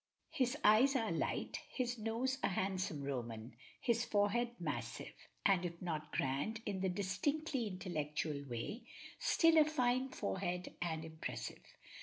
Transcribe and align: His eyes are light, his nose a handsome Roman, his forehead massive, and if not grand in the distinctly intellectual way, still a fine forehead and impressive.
His 0.31 0.57
eyes 0.63 0.95
are 0.95 1.11
light, 1.11 1.59
his 1.71 1.99
nose 1.99 2.39
a 2.41 2.47
handsome 2.47 3.03
Roman, 3.03 3.55
his 3.79 4.03
forehead 4.03 4.55
massive, 4.59 5.13
and 5.45 5.63
if 5.63 5.79
not 5.79 6.11
grand 6.11 6.59
in 6.65 6.79
the 6.79 6.89
distinctly 6.89 7.67
intellectual 7.67 8.43
way, 8.49 8.81
still 9.19 9.59
a 9.59 9.63
fine 9.65 10.09
forehead 10.09 10.73
and 10.81 11.05
impressive. 11.05 11.61